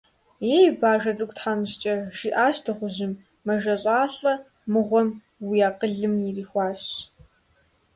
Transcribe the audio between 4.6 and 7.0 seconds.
мыгъуэм уи акъылым урихуащ.